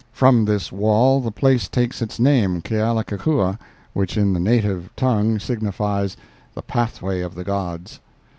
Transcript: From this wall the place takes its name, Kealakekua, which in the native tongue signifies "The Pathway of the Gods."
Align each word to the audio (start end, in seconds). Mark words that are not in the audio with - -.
From 0.11 0.45
this 0.45 0.71
wall 0.71 1.21
the 1.21 1.29
place 1.31 1.67
takes 1.69 2.01
its 2.01 2.19
name, 2.19 2.63
Kealakekua, 2.63 3.59
which 3.93 4.17
in 4.17 4.33
the 4.33 4.39
native 4.39 4.89
tongue 4.95 5.37
signifies 5.37 6.17
"The 6.55 6.63
Pathway 6.63 7.21
of 7.21 7.35
the 7.35 7.43
Gods." 7.43 7.99